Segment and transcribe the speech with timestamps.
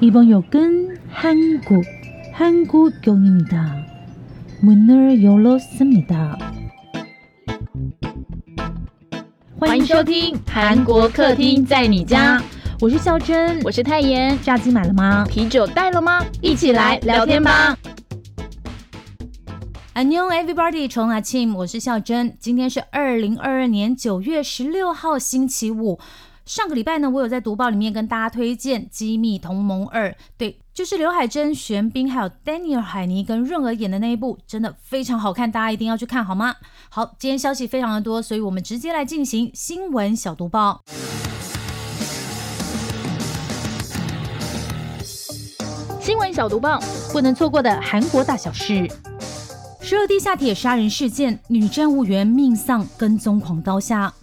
[0.00, 1.84] 이번 역은 한국,
[2.32, 3.86] 한국역입니다.
[4.62, 6.38] 문을 열었습니다.
[9.58, 12.42] 欢迎收听韩国客厅在你家，
[12.80, 14.38] 我是孝珍，我是泰妍。
[14.42, 15.26] 炸鸡买了吗？
[15.28, 16.24] 啤酒带了吗？
[16.40, 17.76] 一起来聊天吧。
[19.92, 22.34] 안녕 everybody，从阿庆，我是孝珍。
[22.38, 25.98] 今天是二零二二年九月十六号星期五。
[26.45, 36.53] 上个礼拜呢，我有在读报里面跟大家推荐《机密同盟二》，对，就是刘海珍、玄彬还有 Daniel 海尼跟润儿演的那一部，真的非常好看，大家一定要去看好吗？
[36.89, 40.83] 好，今天消息非常的多，所以我们直接来进行新闻小读报。
[45.99, 46.79] 新闻小读报，
[47.11, 48.87] 不能错过的韩国大小事。
[49.81, 54.13] 首尔地下铁杀人事件，女站务员命丧跟踪狂刀下。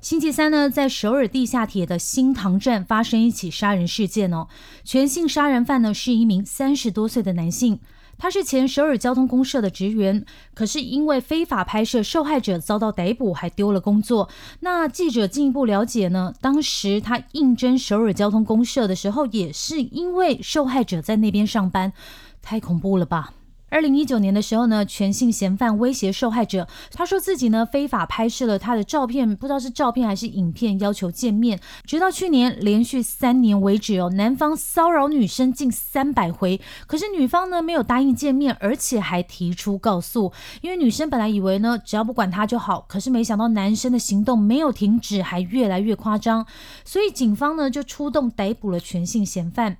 [0.00, 4.48] 星期三呢，在首尔地下铁的新塘站发生一起杀人事件哦。
[4.82, 7.78] 全姓杀人犯呢是一名三十多岁的男性，
[8.16, 14.30] 他是前首尔交通公社的职员，可是因为非法拍摄受害者遭到逮捕，还丢了工作。
[14.60, 21.92] 那记者进一步了解呢，当时他应征首尔交通公社的时候，也是因为受害者在那边上班，
[22.40, 23.34] 太恐怖了吧！
[23.70, 31.60] 二零一九年的时候呢，全姓嫌犯威胁受害者，他说自己呢非法拍摄了他的照片，不知道是照片还是影片，要求见面。
[31.84, 40.32] 直到去年连续三年为止哦，男方骚扰女生近三百回，可是女方呢没有答应见面，而且还提出告诉。
[40.62, 46.44] 因为女生本来以为呢只要不管他就好，可是没想到男生的行动没有停止，还越来越夸张，
[46.84, 49.76] 所以警方呢就出动逮捕了全姓嫌犯。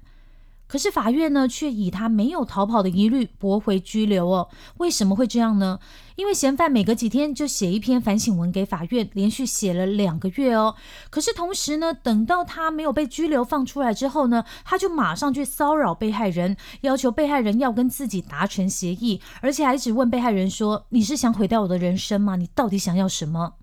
[0.70, 4.48] 可是法院呢，却以他没有逃跑的疑虑驳回拘留哦。
[4.76, 5.80] 为什么会这样呢？
[6.14, 10.76] 因为嫌犯每隔几天就写一篇反省文给法院，连续写了两个月哦。
[11.10, 22.36] 可是同时呢，等到他没有被拘留放出来之后呢，他就马上去骚扰被害人，要求被害人要跟自己达成协议，而且还只问被害人说：“你是想毁掉我的人生吗？
[22.36, 23.54] 你到底想要什么？”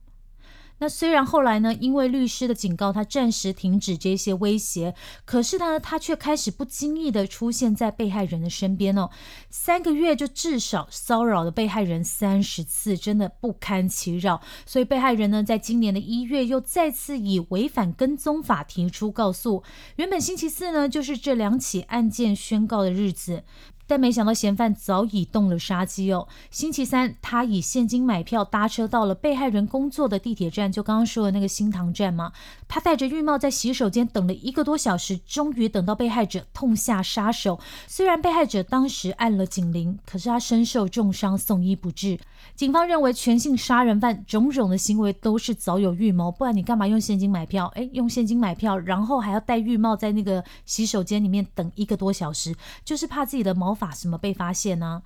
[0.79, 4.93] 那虽然后来呢，因为律师的警告，他暂时停止这些威胁，
[5.25, 9.09] 可是呢，他却开始不经意的出现在被害人的身边哦。
[9.49, 14.41] 三个月就至少骚扰了被害人三十次，真的不堪其扰。
[14.65, 19.63] 所以被害人呢，在今年的一月又再次以违反跟踪法提出告诉。
[19.95, 23.43] 原本星期四呢，就是这两起案件宣告的日子。
[23.87, 26.27] 但没想到嫌犯早已动了杀机哦。
[26.51, 32.33] 星期三，他以现金买票搭车到了被害人工作的地铁站，就刚刚说的那个新塘站嘛。
[32.67, 37.57] 他戴着浴帽在洗手间等了一个多小时，终于等到被害者痛下杀手。
[37.87, 42.19] 虽然被害者当时按了警铃，可是他身受重伤，送医不治。
[42.55, 47.71] 警方认为全姓杀人犯种种的行为都是早有预谋，不然你干嘛用现金买票？
[47.75, 53.76] 诶，用现金买票，然后还要戴浴帽在那个洗手间里面等一个多小时，就是怕自己的毛。
[53.77, 55.03] 法什么被发现呢？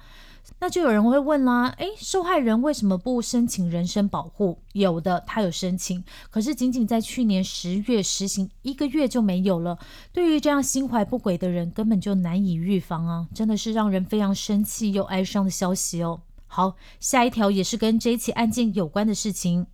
[0.59, 4.57] 那就有人会问啦，诶，受害人为什么不申请人身保护？
[4.73, 9.77] 有的他有申请，可是仅仅在去年十月实行一个月就没有了。
[10.11, 13.27] 对于这样心怀不轨的人，根本就难以预防啊！
[13.35, 16.21] 真的是让人非常生气又哀伤的消息哦。
[16.47, 19.67] 好，下一条也是跟这起案件有关的事情。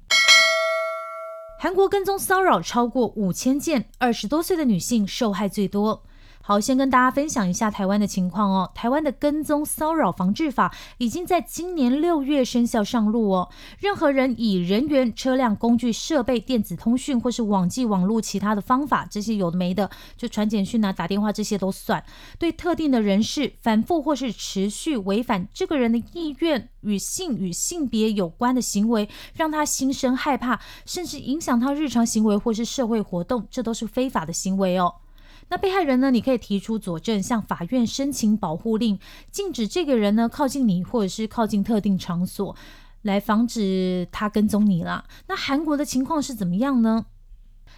[1.59, 6.03] 韩国跟踪骚扰超过五千件，二十多岁的女性受害最多。
[6.47, 8.71] 好，先跟大家分享一下台湾的情况哦。
[8.73, 13.49] 台湾的跟踪骚扰防治法已经在今年六月生效上路哦。
[13.79, 22.01] 任何人以人员、车辆、工具、设备、电子通讯或是网际网络其他的方法，这些有的没的，就传简讯啊、打电话这些都算。
[22.39, 34.93] 对特定的人士反复或是持续违反这个人的意愿与性与性别有关的行为，让他心生害怕，甚至影响他日常行为或是社会活动，这都是非法的行为哦。
[35.49, 36.11] 那被害人呢？
[36.11, 38.99] 你可以提出佐证，向法院申请保护令，
[39.31, 42.55] 禁止这个人呢靠近你，或者是靠近特定场所，
[43.03, 45.05] 来防止他跟踪你啦。
[45.27, 47.05] 那韩国的情况是怎么样呢？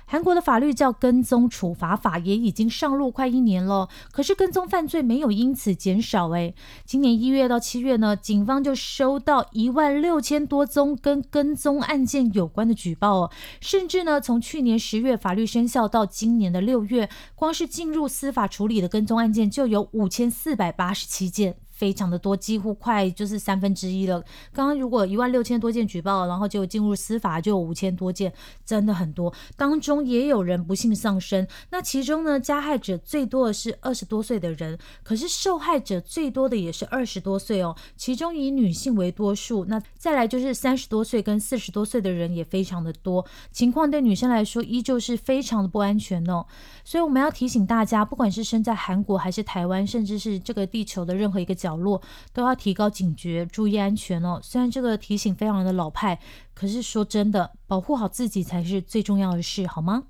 [0.05, 3.87] 韩国的法律叫跟踪处罚法，也已经上路快一年了。
[4.11, 6.29] 可是跟踪犯罪没有因此减少。
[6.29, 6.53] 诶，
[6.85, 13.31] 今年一月到七月呢，警方就收到一万六千多宗跟跟踪案件有关的举报哦。
[13.61, 21.55] 甚至呢，从去年十月法律生效到今年的六月，光是进入司法处理的跟踪案件就有五千四百八十七件。
[21.79, 24.21] 非常的多，几乎快就是三分之一了。
[24.51, 28.33] 刚刚如果一万六千多件举报，然后就进入司法就有五千多件，
[28.65, 29.33] 真的很多。
[29.55, 39.63] 当中也有人不幸丧生，那其中呢，加害者最多的是二十多岁的人，可是受害者最多的也是二十多岁哦，其中以女性为多数。
[39.65, 46.45] 那再来就是三十多岁跟四十多岁的人也非常的多，情况对女生来说依旧是非常的不安全哦。
[46.83, 52.01] 所以我们要提醒大家，不管是身在韩国还是台湾，甚至是这个地球的任何一个角角落，
[52.33, 54.39] 都要提高警觉，注意安全哦。
[54.41, 56.19] 虽然这个提醒非常的老派，
[56.55, 60.05] 可是说真的，保护好自己才是最重要的事，好吗？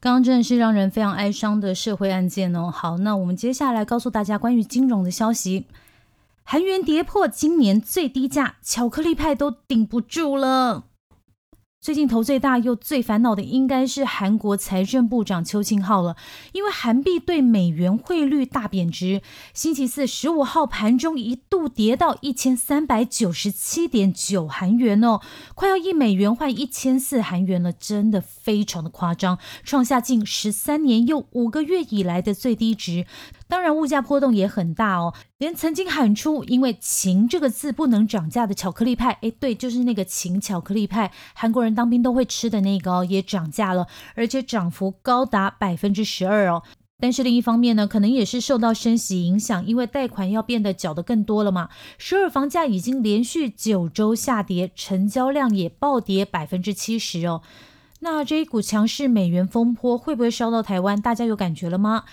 [0.00, 2.70] 刚刚真的是让人非常哀伤的社会案件哦。
[2.70, 5.66] 好，那我们接下来告诉大家关于金融的消息：
[6.42, 10.84] 韩元跌破今年最低价，巧克力派都顶不住了。
[11.80, 16.14] 最近头最大又最烦恼的应该是韩国财政部长邱庆浩了，
[16.52, 19.22] 因为韩币对美元汇率大贬值，
[19.54, 25.20] 星期四十五号盘中一度跌到一千三百九十七点九韩元哦，
[25.54, 33.06] 快要一美元换一千四韩元了，真的非常的夸张，创下近十三年又五个月以来的最低值。
[33.48, 35.14] 当然，物价波动也很大哦。
[35.40, 46.62] 连曾经喊出“因为秦这个字不能涨价”的巧克力派，哎，对，就是那个秦巧克力派，韩国人当兵都会吃的那个哦，也涨价了，而且涨幅高达百分之十二哦。
[47.00, 51.70] 但是另一方面呢，可能也是受到升息影响，因为贷款要变得缴得更多了嘛。
[51.96, 57.40] 首尔房价已经连续九周下跌，成交量也暴跌百分之七十哦。
[58.00, 61.00] 那这一股强势美元风波会不会烧到台湾？
[61.00, 62.04] 大家有感觉了吗？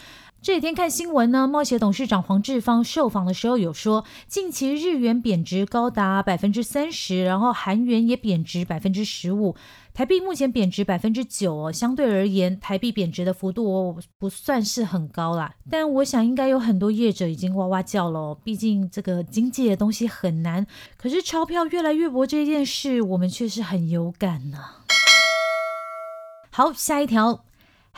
[0.48, 9.58] 这几天看新闻呢，冒险董事长黄志芳受访的时候有说，近期日元贬值高达百分之三十，然后韩元也贬值百分之十五，
[9.94, 11.70] 台币目前贬值百分之九哦。
[11.70, 20.66] 相对而言，台币贬值的幅度不算是很高啦，但我想应该有很多业者已经哇哇叫了，毕竟这个经济的东西很难，
[20.96, 24.60] 可是钞票越来越薄这件事，我们却是很有感呢。
[26.52, 27.47] 好，下一条。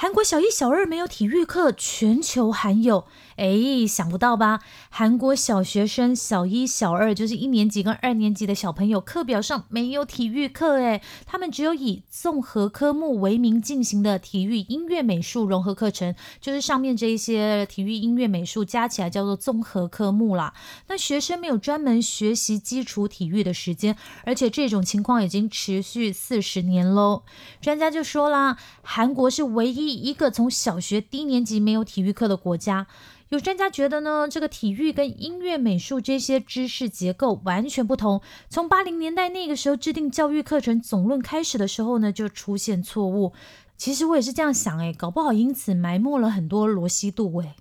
[0.02, 3.04] 韩国小一、小二没有体育课，全球罕有。
[3.36, 4.62] 哎，想不到吧？
[4.90, 10.78] 韩国小学生小一、小二，就是一年级跟二年级的小朋友，课表上没有体育课。
[10.82, 20.54] 哎，他们只有以综合科目为名进行的体育、音乐、美术融合课程，就是上面这一些体育、音乐、美术加起来叫做综合科目啦。
[20.88, 27.24] 那学生没有专门学习基础体育的时间，而且这种情况已经持续四十年喽。
[27.60, 32.86] 专家就说啦，韩国是唯一第一个从小学低年级没有体育课的国家。
[33.30, 38.22] 有专家觉得呢，这个体育跟音乐、美术这些知识结构完全不同。
[38.52, 43.34] 从八零年代那个时候制定教育课程总论开始的时候呢，就出现错误。
[43.78, 47.56] 其实我也是这样想，诶，搞不好因此埋没了很多罗西度，诶。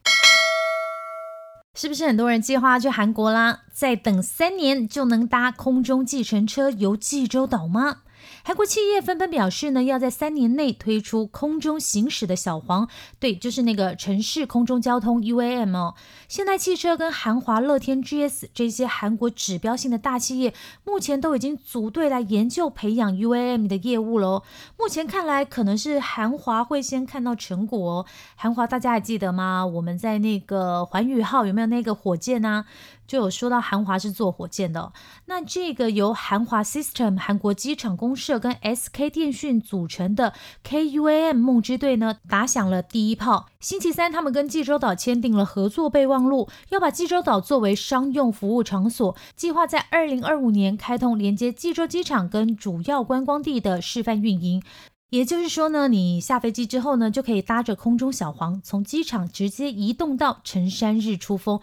[1.74, 3.62] 是不是很多人计划去韩国啦？
[3.72, 8.02] 再等三年就能搭空中计程车游济州岛吗？
[8.44, 12.88] 韩国企业纷纷表示呢，要在三年内推出空中行驶的小黄，
[13.18, 15.94] 对，就是那个城市空中交通 UAM 哦。
[16.28, 20.54] 现代汽车跟韩华、乐天 GS 这些韩国指标性的大企业，
[20.84, 24.42] 目前都已经组队来研究培养 UAM 的业务喽。
[24.78, 27.78] 目前看来，可能是韩华会先看到成果。
[27.78, 29.66] 哦韩华大家还记得吗？
[29.66, 32.64] 我们在那个环宇号有没有那个火箭呢？
[33.08, 34.92] 就有说到韩华是做火箭的，
[35.24, 43.46] 那这个由韩华 System 韩国机场公社跟 SK 电讯组成的 KUAM 梦之队呢，打响了第一炮。
[43.60, 54.62] 星期三，他们跟济州岛签订了合作备忘录，要把济州岛作为商用服务场所，计划在二零二五年开通连接济州机场跟主要观光地的示范运营。
[55.08, 61.58] 也就是说呢，你下飞机之后呢，就可以搭着空中小黄从机场直接移动到成山日出峰。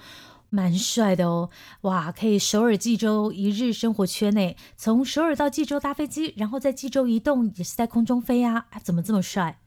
[0.56, 1.50] 蛮帅的哦，
[1.82, 9.60] 哇，可以首尔济州一日生活圈内，从首尔到济州搭飞机，然后在济州移动，也是在空中飞啊，怎么这么帅？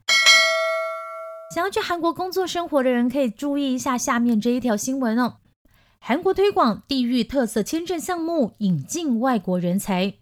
[1.53, 5.35] 想要去韩国工作生活的人可以注意一下下面这一条新闻哦。
[5.99, 10.15] 韩国推广地域特色签证项目，引进外国人才。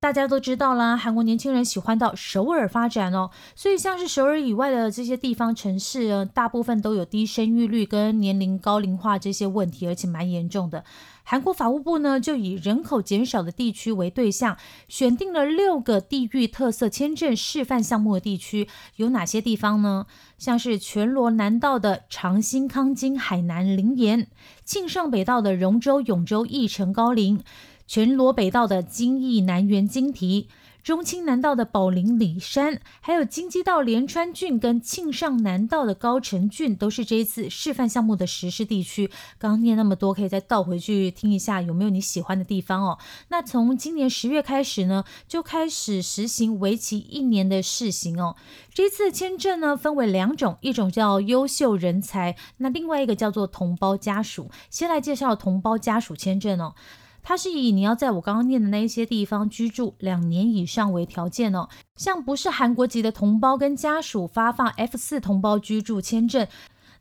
[0.00, 10.84] 大家都知道啦，韩国年轻人喜欢到首尔发展哦，所以像是首尔以外的这些地方城市，大部分都有低生育率跟年龄高龄化这些问题，而且蛮严重的。
[11.22, 14.56] 韩国法务部呢，就以人口减少的地区为对象，
[14.88, 20.06] 选定了六个地域特色签证示范项目的地区，有哪些地方呢？
[20.38, 24.28] 像是全罗南道的长兴康金海南林岩，
[24.64, 27.44] 庆尚北道的荣州永州义城高陵。
[27.92, 30.46] 全罗北道的金义南园金堤。
[30.84, 39.08] 中清南道的宝林里山，还有京畿道连川郡跟庆尚南道的高城郡，都是这一次示范项目的实施地区。
[39.38, 42.96] 刚刚念那么多，可以再倒回去听一下，有没有你喜欢的地方哦？
[43.28, 48.36] 那从今年十月开始呢，就开始实行为期一年的试行哦。
[48.72, 54.48] 这次签证呢，分为两种，一种叫优秀人才，那另外一个叫做同胞家属。
[54.70, 56.74] 先来介绍同胞家属签证哦。
[57.22, 61.68] 它是以你要在我刚刚念的那一些地方居住两年以上为条件哦。
[61.96, 66.46] 像不是韩国籍的同胞跟家属发放 F 四同胞居住签证，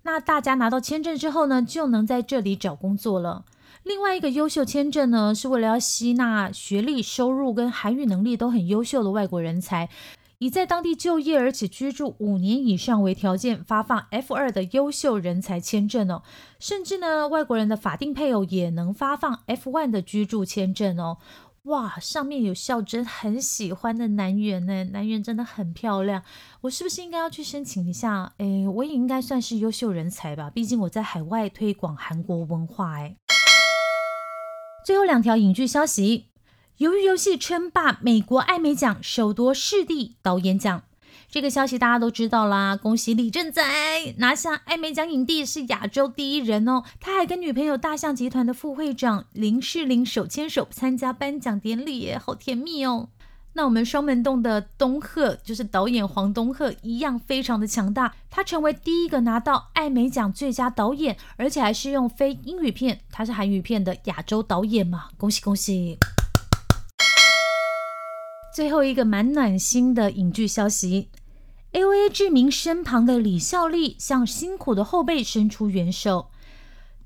[0.04, 3.46] 那大家拿到签证之后呢，就能在这里找工作了。
[3.84, 9.90] 另外一个优秀签证呢，是为了要吸纳学历、收入跟韩语能力都很优秀的外国人才。
[10.40, 16.24] 以在当地就业而且居住五年以上为条件，发放 F 二的优秀人才签证哦。
[16.60, 21.18] 甚至呢，外国人的法定配偶也能发放 F one 的居住签证哦。
[21.64, 26.24] 哇，上面有孝真很喜欢的南园呢，南园真的很漂亮。
[26.62, 28.32] 我是不是应该要去申请一下？
[28.38, 33.00] 诶，我也应该算是优秀人才吧，毕竟我在海外推广韩国文化。
[33.00, 33.18] 诶，
[34.86, 36.28] 最后两条影剧消息。
[36.80, 40.84] 由于游戏称霸美国艾美奖，首夺视帝导演奖。
[41.30, 46.84] 这个消息大家都知道啦，恭喜李正宰拿下艾美奖影帝，是亚洲第一人哦。
[47.02, 53.10] 他还跟女朋友大象集团的副会长林世玲手牵手参加颁奖典礼，好甜蜜哦。
[53.54, 58.14] 那我们双门洞的东赫，就是导演黄东赫，一样非常的强大。
[58.30, 65.98] 他成为第一个拿到艾美奖最佳导演，而且还是用非英语片，他是韩语片的亚洲导演嘛，恭喜恭喜！
[68.52, 71.10] 最后一个蛮暖心的影剧消息
[71.74, 76.30] ，A O A 志明身旁的李孝利向辛苦的后辈伸出援手，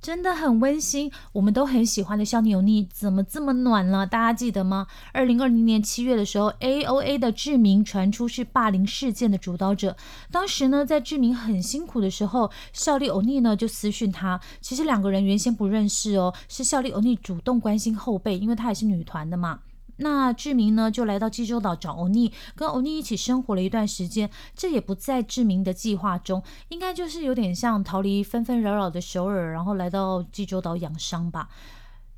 [0.02, 1.12] 真的很温馨。
[1.34, 4.08] 我们都很喜欢的小牛妮怎么这么暖了？
[4.08, 4.88] 大家记得吗？
[5.12, 9.98] 二零二零年七月的时候，A O A 的志明传出是霸凌事件的主导者。
[10.32, 14.40] 当时呢，在志明很辛苦的时候，孝利欧尼呢就私讯他。
[14.62, 19.60] 其实两个人原先不认识哦，是孝利欧尼主动关心后辈，因为他也是女团的嘛。
[19.98, 24.30] 那志明呢，就来到济州岛找欧尼，跟欧尼一起生活了一段时间。
[24.56, 31.50] 这也不在志明的计划中，应该就是有点像逃离纷纷扰扰的首尔，然后来到济州岛养伤吧。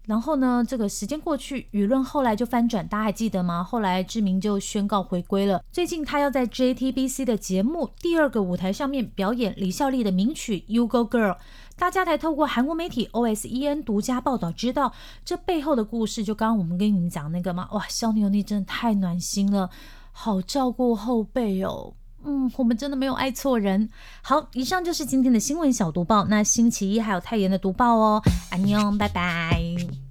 [0.05, 3.63] 然后呢，这个时间过去，舆论后来就翻转，大家还记得吗？
[3.63, 5.63] 后来志明就宣告回归了。
[5.71, 11.31] 最近他要在 JTBC 的节目《第二个舞台》上面表演李孝利的名曲《You Go Girl》。
[11.77, 14.93] 大家才透过韩国媒体 OSEN 独家报道知道
[15.25, 16.23] 这背后的故事。
[16.23, 17.67] 就刚刚我们跟你们讲那个吗？
[17.71, 19.69] 哇，肖牛妮真的太暖心了，
[20.11, 21.93] 好照顾后辈哦。
[22.25, 23.89] 嗯，我们真的没有爱错人。
[24.21, 26.25] 好，以上就是今天的新闻小读报。
[26.25, 28.21] 那星期一还有太妍的读报哦。
[28.49, 30.04] 安妞，拜拜。